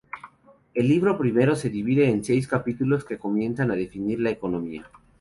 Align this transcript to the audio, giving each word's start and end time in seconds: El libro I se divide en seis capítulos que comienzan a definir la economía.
El 0.73 0.87
libro 0.87 1.15
I 1.23 1.55
se 1.55 1.69
divide 1.69 2.09
en 2.09 2.23
seis 2.23 2.47
capítulos 2.47 3.05
que 3.05 3.19
comienzan 3.19 3.69
a 3.69 3.75
definir 3.75 4.19
la 4.19 4.31
economía. 4.31 4.89